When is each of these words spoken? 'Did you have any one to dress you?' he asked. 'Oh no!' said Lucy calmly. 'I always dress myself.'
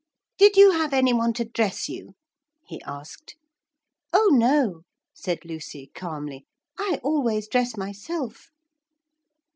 'Did 0.39 0.57
you 0.57 0.71
have 0.71 0.93
any 0.95 1.13
one 1.13 1.31
to 1.31 1.45
dress 1.45 1.87
you?' 1.87 2.15
he 2.65 2.81
asked. 2.87 3.35
'Oh 4.11 4.29
no!' 4.33 4.81
said 5.13 5.45
Lucy 5.45 5.91
calmly. 5.93 6.47
'I 6.79 6.99
always 7.03 7.47
dress 7.47 7.77
myself.' 7.77 8.49